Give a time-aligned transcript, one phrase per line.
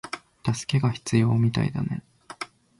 [0.43, 2.01] 助けが必要みたいだね